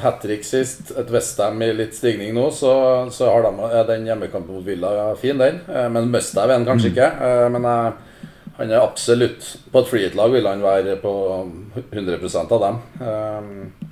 [0.03, 0.91] hat trick sist.
[0.99, 2.73] Et Westham i litt stigning nå, så,
[3.15, 5.63] så har de, er den hjemmekampen mot Villa ja, fin, den.
[5.69, 7.09] Eh, men Musthav er han kanskje ikke.
[7.29, 7.95] eh, men jeg,
[8.57, 11.13] han er absolutt På et freehit-lag vil han være på
[11.93, 12.79] 100% av dem.
[13.01, 13.83] Eh,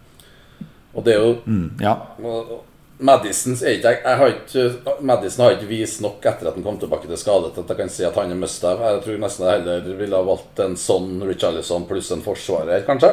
[0.95, 1.97] og det er jo Mm, ja.
[2.23, 2.61] og-
[3.05, 3.57] Madison
[4.05, 7.65] har ikke, Madison har ikke vist nok etter at han kom tilbake til skade til
[7.65, 8.93] at jeg kan si at han er must-have.
[8.95, 13.13] Jeg tror nesten jeg heller ville ha valgt en sånn Richarlison pluss en forsvarer, kanskje.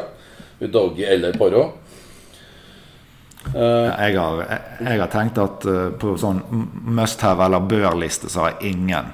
[0.62, 1.66] Udogi eller Poro.
[3.52, 6.40] Uh, Jeg har, jeg, jeg har tenkt at uh, på sånn
[6.96, 9.10] must-have eller bør-liste så har jeg ingen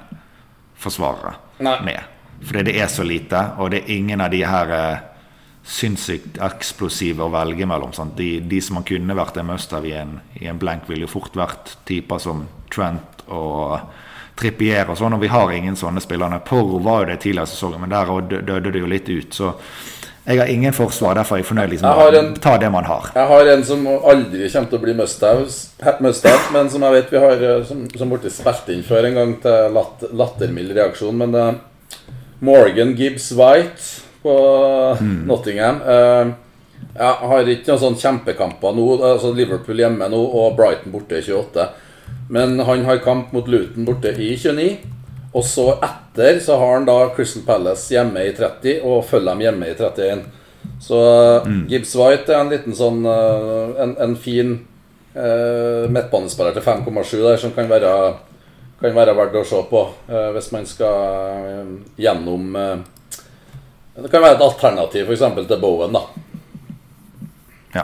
[0.78, 1.98] forsvarere med.
[2.44, 4.98] Fordi det er så lite, og det er ingen av de her eh,
[5.68, 7.92] sinnssykt eksplosive å velge mellom.
[8.16, 11.12] De, de som man kunne vært en must-have i, en- i en blank, ville jo
[11.12, 13.78] fort vært typer som Trent og
[14.38, 16.40] Trippier og sånn, og vi har ingen sånne spillere.
[16.46, 18.06] Porro var jo det tidligere i sesongen, men der
[18.46, 19.34] døde det jo litt ut.
[19.34, 19.52] Så
[20.28, 21.70] jeg har ingen forsvar, derfor er jeg fornøyd.
[21.72, 23.10] Liksom, Jeg en- Ta det man har.
[23.14, 27.10] Jeg har en som aldri kommer til å bli must-have, must men som jeg vet
[27.10, 31.16] vi har eh, som, som borti spilt inn før en gang til latter, lattermild reaksjon.
[31.16, 31.54] Men uh,
[32.40, 34.36] Morgan Gibbs White på
[35.28, 36.30] Nottingham eh,
[36.98, 38.86] Jeg har ikke noen sånne kjempekamper nå.
[39.00, 41.66] Altså Liverpool hjemme nå og Brighton borte i 28.
[42.34, 44.68] Men han har kamp mot Luton borte i 29.
[45.36, 49.68] Og så etter så har han da Crystal Palace hjemme i 30 og Fulham hjemme
[49.68, 50.24] i 31.
[50.82, 50.98] Så
[51.70, 54.56] Gibbs White er en liten sånn eh, En, en fin
[55.14, 57.92] eh, midtbanespiller til 5,7 der som kan være
[58.78, 61.70] kan være verdt å se på eh, hvis man skal eh,
[62.04, 62.76] gjennom eh,
[64.02, 65.22] Det kan være et alternativ f.eks.
[65.48, 65.92] til Bowen.
[65.92, 66.00] da
[67.74, 67.82] Ja.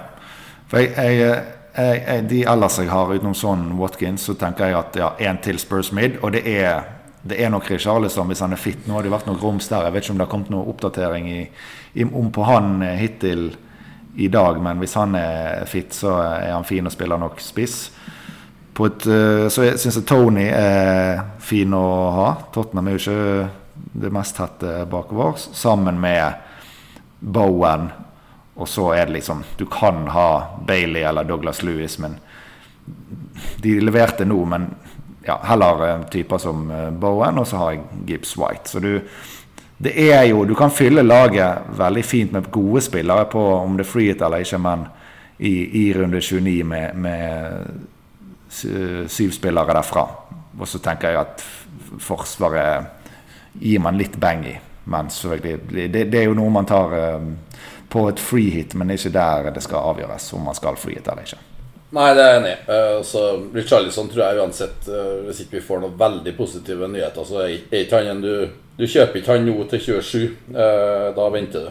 [0.71, 1.43] For jeg, jeg,
[1.77, 5.59] jeg, de ellers jeg har utenom sånn Watkins, så tenker jeg at ja, en til
[5.59, 6.21] Spurs Mid.
[6.23, 6.85] Og det er,
[7.27, 8.87] det er nok Richarlison hvis han er fit.
[8.87, 9.89] Nå har det vært noe grums der.
[9.89, 11.43] Jeg vet ikke om det har kommet noe oppdatering i,
[11.95, 13.49] i, om på han eh, hittil
[14.15, 17.89] i dag, men hvis han er fit, så er han fin og spiller nok spiss.
[18.75, 22.31] Et, eh, så syns jeg Tony er fin å ha.
[22.55, 23.64] Tottenham er jo ikke
[23.95, 25.37] det mest tette bakover.
[25.37, 26.33] Sammen med
[27.21, 27.89] Bowen.
[28.55, 32.19] Og så er det liksom Du kan ha Bailey eller Douglas Lewis, men
[33.57, 34.67] de leverte nå, men
[35.25, 38.71] ja, heller eh, typer som eh, Bowen, og så har jeg Gibbs White.
[38.71, 39.01] Så du
[39.77, 43.87] Det er jo Du kan fylle laget veldig fint med gode spillere på om det
[43.87, 44.87] er freehit eller ikke, men
[45.39, 47.67] i, i runde 29 med, med
[49.09, 50.07] syv spillere derfra.
[50.59, 51.45] Og så tenker jeg at
[51.99, 53.04] Forsvaret
[53.61, 54.59] gir man litt bang i.
[54.85, 57.27] Men selvfølgelig, det, det er jo noe man tar eh,
[57.89, 60.77] på et free hit, men det er ikke der det skal avgjøres om man skal
[60.81, 61.41] free hit eller ikke.
[61.95, 62.59] Nei, det er jeg enig i.
[62.67, 63.21] Uh, så
[63.55, 67.85] Richarlison tror jeg uansett uh, Hvis ikke vi får noen veldig positive nyheter, så er
[67.85, 68.33] ikke han en du
[68.75, 70.25] Du kjøper ikke han nå til 27.
[70.51, 71.71] Uh, Da venter du.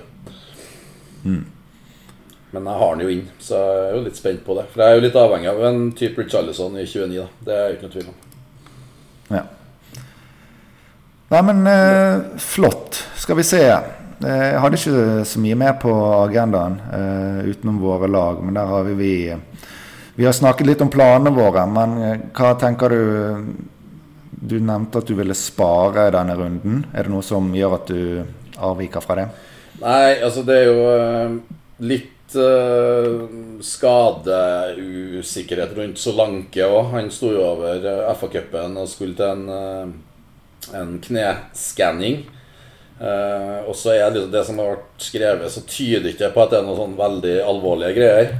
[2.53, 4.67] Men jeg har han jo inn, så jeg er jo litt spent på det.
[4.71, 7.17] For jeg er jo litt avhengig av en type Richarlison i 29.
[7.17, 8.17] da Det er jeg ikke noe tvil om.
[9.33, 9.43] Ja.
[11.33, 12.99] Nei, men eh, flott.
[13.17, 13.63] Skal vi se.
[13.65, 15.89] Eh, Jeg hadde ikke så mye mer på
[16.21, 19.35] agendaen eh, utenom våre lag, men der har vi vi
[20.15, 23.01] Vi har snakket litt om planene våre, men eh, hva tenker du
[24.43, 26.85] du nevnte at du ville spare denne runden.
[26.93, 28.23] Er det noe som gjør at du
[28.59, 29.27] avviker fra det?
[29.79, 31.31] Nei, altså det er jo eh,
[31.89, 33.23] litt uh,
[33.63, 36.91] skadeusikkerhet rundt Solanke òg.
[36.93, 37.79] Han sto jo over
[38.19, 39.87] FA-cupen og skulle til en, uh,
[40.75, 42.23] en kneskanning.
[43.01, 46.53] Uh, og så er det, det som har vært skrevet, så tyder ikke på at
[46.53, 48.35] det er noen sånn veldig alvorlige greier.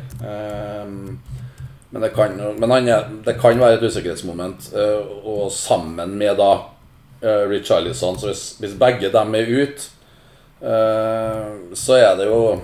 [1.94, 4.70] men det kan, men er, det kan være et usikkerhetsmoment.
[5.24, 6.54] og sammen med da
[7.26, 9.92] uh, Richarlison, så hvis, hvis begge dem er ute
[11.76, 12.62] så er det jo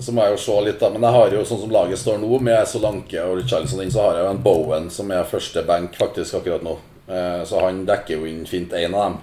[0.00, 0.90] Så må jeg jo se litt, da.
[0.92, 4.04] Men jeg har jo sånn som laget står nå, med Solanke og Richarlison inn, så
[4.04, 6.76] har jeg jo en Bowen som er første benk faktisk akkurat nå.
[7.08, 9.18] Eh, så han dekker jo inn fint én av dem.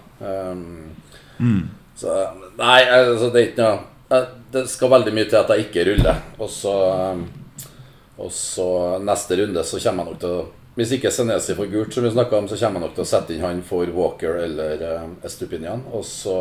[1.40, 1.64] Mm.
[1.96, 2.12] Så
[2.58, 4.20] Nei, altså, det er ikke noe
[4.54, 6.22] Det skal veldig mye til at jeg ikke ruller.
[6.40, 6.76] Og så
[8.16, 8.68] Og så
[9.04, 10.46] neste runde så kommer jeg nok til å
[10.76, 13.32] hvis ikke Senesi får gult, som vi om, så kommer jeg nok til å sette
[13.32, 15.86] inn han for Walker eller uh, Estupinian.
[15.96, 16.36] Og så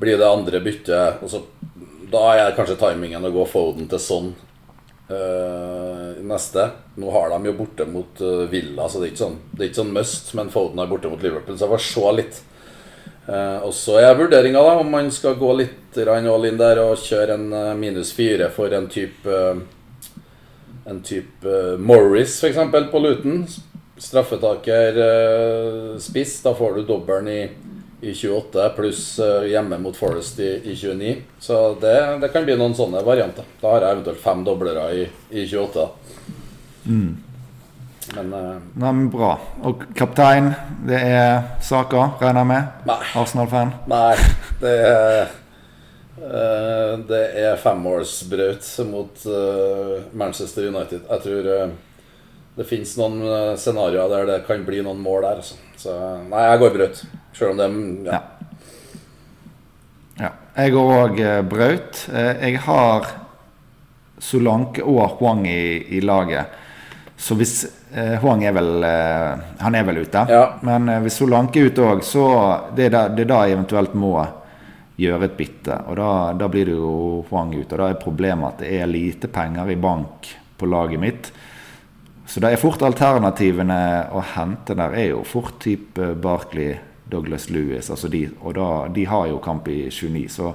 [0.00, 1.44] blir det andre byttet altså,
[2.10, 4.32] Da er kanskje timingen å gå Foden til sånn
[5.10, 6.70] uh, neste.
[6.94, 9.70] Nå har de jo borte mot uh, Villa, så det er ikke sånn Det er
[9.70, 12.42] ikke sånn must, men Foden er borte mot Liverpool, så jeg får se litt.
[13.28, 17.34] Uh, og så er vurderinga om man skal gå litt all in der og kjøre
[17.36, 19.40] en uh, minus fire for en type
[20.88, 21.50] En type
[21.84, 22.56] Morris, f.eks.,
[22.88, 23.42] på Luton.
[24.00, 24.96] Straffetaker
[26.00, 26.38] spiss.
[26.40, 27.42] Da får du dobbelen i
[28.00, 31.16] i 28 pluss eh, hjemme mot Forest i, i 29.
[31.38, 33.46] Så det, det, kan bli noen sånne varianter.
[33.60, 35.88] Da har jeg eventuelt fem doblere i, i 28.
[36.86, 37.16] Mm.
[38.14, 39.34] Men, uh, Nei, men Bra.
[39.66, 40.52] Og kaptein,
[40.88, 42.94] det er Saka, regner jeg med?
[43.18, 43.74] Arsenal-fan?
[43.90, 44.14] Nei,
[44.62, 45.18] det er
[46.22, 51.04] uh, Det er femårsbraut mot uh, Manchester United.
[51.10, 51.52] Jeg tror
[52.58, 53.22] det finnes noen
[53.58, 55.40] scenarioer der det kan bli noen mål der.
[55.42, 55.58] Altså.
[55.78, 55.94] Så
[56.26, 57.00] nei, jeg går braut.
[57.38, 58.20] Selv om det ja.
[60.18, 60.34] ja.
[60.58, 61.48] Jeg går òg brøt.
[61.52, 62.04] braut.
[62.10, 63.10] Eh, jeg har
[64.18, 66.46] Solanke og Huang i, i, laget.
[67.16, 70.24] Så hvis eh, Huang er vel eh, Han er vel ute.
[70.30, 70.44] Ja.
[70.66, 72.26] Men eh, hvis Solanke er ute òg, så
[72.74, 74.14] det er, da, det er da jeg eventuelt må
[74.98, 75.78] gjøre et bytte.
[75.86, 76.94] Og da, da, blir det jo
[77.30, 77.70] Huang ute.
[77.70, 81.30] Og da er problemet at det er lite penger i bank på laget mitt.
[82.28, 83.80] Så det er fort alternativene
[84.12, 86.74] å hente der er jo fort type Barkley,
[87.08, 87.88] Douglas Lewis.
[87.88, 90.26] Altså de, og da, de har jo kamp i 29.
[90.34, 90.50] Så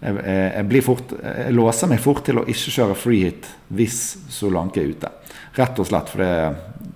[0.00, 3.46] jeg, jeg, blir fort, jeg låser meg fort til å ikke kjøre free hit
[3.78, 4.00] hvis
[4.34, 5.12] Solanke er ute.
[5.54, 6.32] Rett og slett, for det,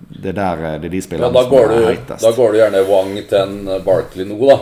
[0.09, 2.27] det, der, det er de spillerne ja, som er heitest.
[2.27, 4.59] Da går du gjerne Wang til en Barkley nå, da.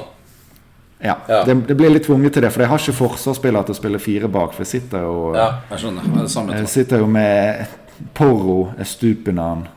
[1.00, 1.42] Ja, ja.
[1.46, 4.00] Det, det, blir litt tvunget til det, for jeg har ikke forsvarsspiller til å spille
[4.02, 4.54] fire bak.
[4.54, 6.08] For jeg sitter jo, ja, jeg skjønner.
[6.08, 7.76] Det er det samme, jeg sitter jo med
[8.14, 9.68] Porro, Estupinan,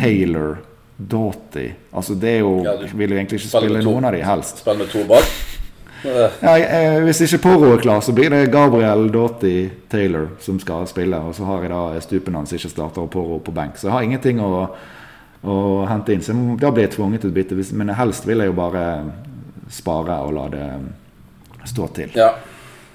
[0.00, 0.56] Taylor,
[0.96, 4.20] Doughty Altså det er jo ja, Jeg vil jo egentlig ikke spille noen av de
[4.24, 4.60] helst.
[4.60, 5.30] Spille med to bak?
[6.44, 10.86] ja, eh, hvis ikke Porro er klar, så blir det Gabriel, Doughty, Taylor som skal
[10.88, 11.16] spille.
[11.16, 13.80] Og så har jeg da Stupinan som ikke starter, og Porro på benk.
[13.80, 14.52] Så jeg har ingenting å,
[15.42, 15.56] å
[15.88, 16.24] hente inn.
[16.24, 17.60] Så da blir jeg tvunget til å bytte.
[17.76, 18.86] Men helst vil jeg jo bare
[19.70, 20.70] spare og la det
[21.68, 22.16] stå til.
[22.16, 22.32] Ja.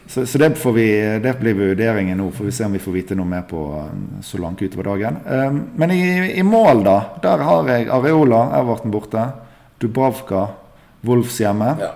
[0.07, 2.29] Så, så det, vi, det, blir vurderingen nå.
[2.31, 5.17] Får vi se om vi får vite noe mer på um, så langt utover dagen.
[5.25, 6.01] Um, men i,
[6.37, 6.97] i, mål, da.
[7.23, 9.25] Der har jeg Areola, Everton borte.
[9.81, 10.47] Dubravka,
[11.01, 11.73] Wolfs hjemme.
[11.81, 11.95] Ja.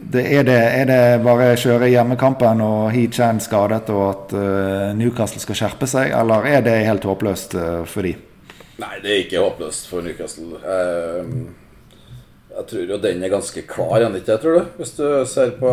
[0.00, 4.92] Det, er, det, er, det, bare kjøre hjemmekampen og He Chan skadet og at uh,
[4.96, 8.14] Newcastle skal skjerpe seg, eller er det helt håpløst uh, for de?
[8.80, 10.56] Nei, det er ikke håpløst for Newcastle.
[10.64, 11.52] Uh,
[12.54, 14.72] jeg tror jo den er ganske klar, ikke jeg tror du?
[14.80, 15.70] Hvis du ser på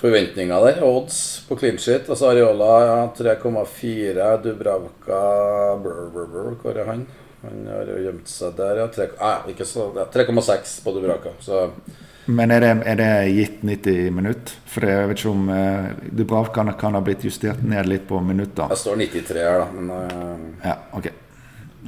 [0.00, 0.82] forventninger der.
[0.84, 2.08] Odds på clean sheet.
[2.08, 4.28] Altså Areola 3,4.
[4.44, 5.22] Dubravka
[5.82, 7.06] brr, brr, brr, Hvor er han?
[7.42, 8.88] Han har jo gjemt seg der, ja.
[8.92, 11.34] 3,6 på Dubravka.
[11.40, 11.66] Så
[12.30, 14.58] men er det, er det, gitt 90 minutter?
[14.70, 18.70] For jeg vet ikke om eh, Dubravka kan ha blitt justert ned litt på minutter.
[18.70, 19.66] Jeg står 93 her, da.
[19.74, 20.46] Men, eh.
[20.68, 21.10] Ja, ok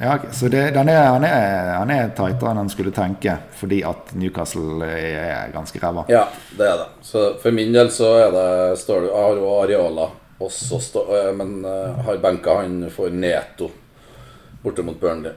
[0.01, 4.15] ja, så det, er, han, er, han er tightere enn han skulle tenke, fordi at
[4.17, 6.07] Newcastle er ganske ræva.
[6.09, 6.25] Ja,
[6.57, 6.89] det er det.
[7.05, 8.49] Så for min del så er det,
[8.81, 10.09] står det Areola,
[10.43, 13.71] også stå, eh, men uh, har benka han for Neto
[14.63, 15.37] borte mot Burnley.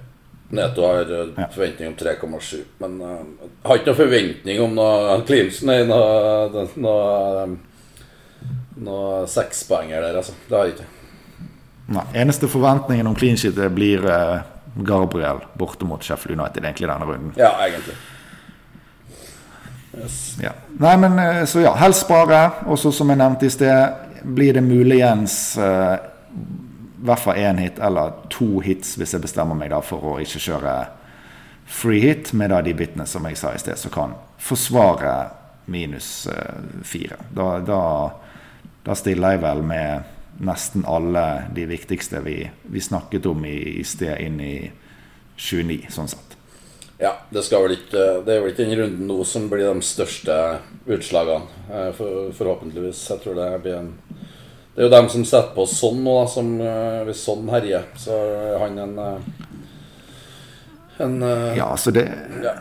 [0.56, 5.70] Neto har uh, forventning om 3,7, men uh, har ikke noe forventning om noe Clemson,
[5.70, 7.48] nei, noe, noe,
[8.88, 10.38] noe sekspoenger der, altså.
[10.48, 10.92] Det har jeg ikke.
[11.86, 14.40] Nei, Eneste forventningen om clean sheet blir uh,
[14.76, 17.34] Gabriel borte mot Sheffield United egentlig denne runden.
[17.38, 17.96] Ja, egentlig.
[19.96, 20.38] Yes.
[20.42, 20.52] Ja.
[20.80, 22.42] Nei, men uh, så ja, helst spare.
[22.66, 25.96] Og så som jeg nevnte i sted, blir det muligens uh,
[27.06, 30.42] hvert fall én hit eller to hits hvis jeg bestemmer meg da for å ikke
[30.48, 30.76] kjøre
[31.66, 35.14] free hit med da de bitene som jeg sa i sted, som kan forsvare
[35.66, 37.18] minus eh, fire.
[37.34, 37.80] Da, da,
[38.86, 40.12] da, stiller jeg vel med
[40.44, 42.40] nesten alle de viktigste vi,
[42.72, 44.56] vi snakket om i, i, sted, inn i
[45.36, 46.36] 29, sånn sett.
[47.00, 50.36] Ja, det, vel ikke, det er vel ikke den runden nå som blir de største
[50.88, 53.02] utslagene, eh, for, forhåpentligvis.
[53.12, 53.92] Jeg tror det blir en
[54.76, 58.16] Det er jo dem som setter på sånn nå, som eh, hvis sånn herjer, så
[58.16, 58.98] er han en
[60.98, 62.06] en, uh, ja, så det
[62.44, 62.54] ja,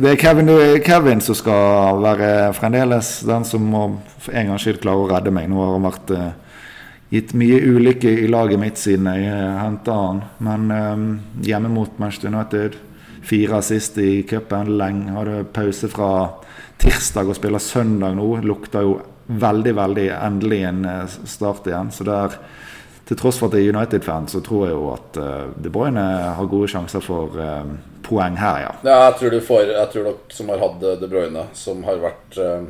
[0.00, 0.48] Det er Kevin,
[0.80, 3.82] Kevin, som skal være fremdeles den som må
[4.20, 5.50] for en gangs skyld klare å redde meg.
[5.50, 6.30] Nå har han vært uh,
[7.10, 10.22] gitt mye ulykke i laget mitt siden jeg uh, henta han.
[10.38, 11.06] Men um,
[11.46, 12.78] hjemme mot Manchester United,
[13.26, 15.12] fire assist i cupen, lenge.
[15.16, 16.10] Hadde pause fra
[16.80, 18.30] tirsdag og spiller søndag nå.
[18.46, 18.98] Lukter jo
[19.30, 21.92] veldig, veldig endelig en start igjen.
[21.94, 22.40] Så det er
[23.10, 26.02] til tross for at jeg er United-fan, så tror jeg jo at uh, De Bruyne
[26.36, 27.64] har gode sjanser for uh,
[28.06, 28.74] poeng her, ja.
[28.86, 28.98] ja.
[29.08, 32.38] jeg tror du får Jeg tror dere som har hatt De Bruyne, som har vært
[32.38, 32.68] uh,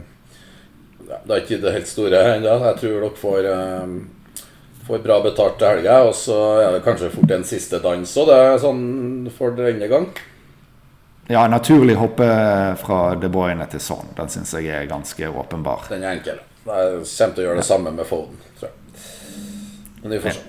[1.11, 2.57] Det er ikke det helt store ennå.
[2.71, 3.51] Jeg tror dere får,
[4.91, 8.29] får bra betalt til helga, og så er det kanskje fort en siste dans òg.
[8.31, 8.85] Det er sånn
[9.37, 10.11] for denne gang.
[11.31, 12.27] Ja, naturlig hoppe
[12.81, 14.09] fra De Bruyne til sånn.
[14.17, 15.87] Den syns jeg er ganske åpenbar.
[15.93, 16.41] Den er enkel.
[16.67, 19.05] Jeg kommer til å gjøre det samme med Foden, tror jeg.
[20.01, 20.49] Men det får se.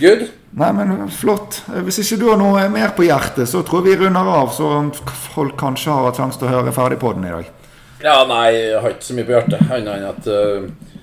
[0.00, 0.24] Good?
[0.60, 1.60] Nei, men flott.
[1.86, 4.72] Hvis ikke du har noe mer på hjertet, så tror vi runder av, så
[5.32, 7.54] folk kanskje har sjanse til å høre ferdig på den i dag.
[8.02, 10.95] Ja, nei, jeg har ikke så mye på hjertet, annet enn at uh,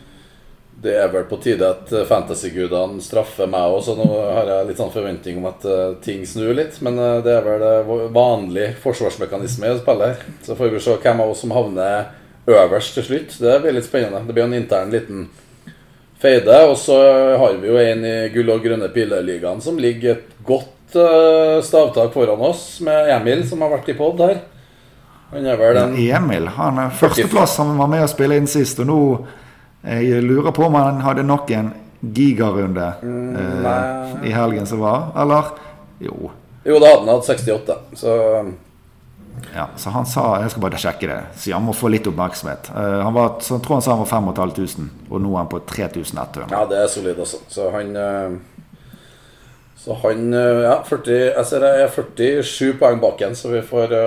[0.83, 4.81] det er vel på tide at fantasygudene straffer meg òg, så nå har jeg litt
[4.81, 6.75] sånn forventning om at uh, ting snur litt.
[6.83, 10.33] Men uh, det er vel vanlig forsvarsmekanisme i spillet her.
[10.43, 12.11] Så får vi se hvem av oss som havner
[12.51, 13.37] øverst til slutt.
[13.39, 14.25] Det blir litt spennende.
[14.27, 15.29] Det blir en intern liten
[16.23, 16.57] Feide.
[16.67, 16.97] Og så
[17.39, 20.69] har vi jo en i gull- og grønne pileligaen som ligger et godt
[21.65, 24.43] stavtak foran oss, med Emil, som har vært i pod her.
[25.33, 27.57] Han er vel den Emil han er førsteplass.
[27.63, 28.83] Han var med å spille inn sist.
[28.83, 28.99] Og nå
[29.83, 35.11] jeg lurer på om han hadde nok en gigarunde mm, eh, i helgen som var,
[35.15, 35.43] eller?
[35.99, 36.31] Jo.
[36.63, 37.75] Jo, da hadde han hatt 68.
[37.99, 38.13] Så
[39.55, 41.19] ja, så han sa Jeg skal bare sjekke det.
[41.37, 42.69] Så han må få litt oppmerksomhet.
[42.75, 45.51] Uh, han var, så jeg tror han sa han var 5500, og nå er han
[45.51, 46.49] på 3100.
[46.53, 47.41] Ja, det er solid, altså.
[47.51, 48.35] Så han uh,
[49.83, 53.63] Så han uh, Ja, 40, jeg ser det er 47 poeng bak igjen, så vi
[53.65, 53.97] får,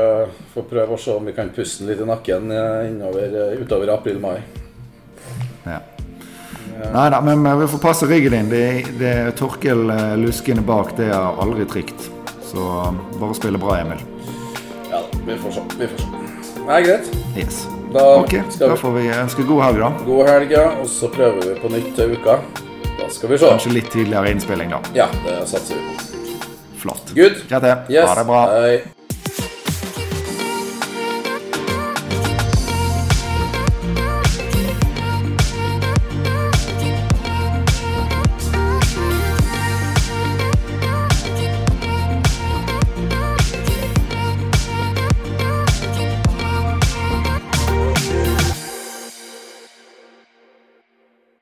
[0.55, 2.55] får, prøve å se om vi kan puste den litt i nakken
[2.89, 4.39] innover, utover april-mai.
[5.67, 5.81] Ja.
[6.93, 8.51] Nei da, men vi får passe ryggen din.
[8.53, 8.67] Det,
[9.01, 9.89] det Torkel
[10.21, 12.11] Luskene bak, det er aldri trygt.
[12.47, 12.67] Så
[13.21, 14.03] bare spille bra, Emil.
[14.91, 15.65] Ja, vi får se.
[15.79, 16.07] Vi får se.
[16.67, 17.11] Det er greit.
[17.37, 17.65] Yes.
[17.95, 19.91] Da, okay, da får vi ønske god helg, da.
[20.07, 20.67] God helg, ja.
[20.83, 22.41] Og så prøver vi på nytt til uka.
[22.97, 23.55] Da skal vi se.
[23.55, 24.83] Kanskje litt tidligere innspilling, da.
[24.97, 26.13] Ja, det satser vi på.
[26.83, 27.15] Flott.
[27.15, 27.43] Good.
[27.49, 27.77] Greit, det.
[27.95, 28.09] Yes.
[28.11, 28.45] Ha det bra.
[28.59, 28.96] Hei.